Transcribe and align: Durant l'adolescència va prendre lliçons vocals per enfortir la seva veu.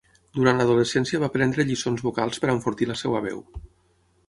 Durant 0.35 0.61
l'adolescència 0.61 1.21
va 1.25 1.29
prendre 1.35 1.67
lliçons 1.69 2.03
vocals 2.07 2.43
per 2.47 2.51
enfortir 2.57 2.91
la 2.95 2.99
seva 3.05 3.25
veu. 3.31 3.47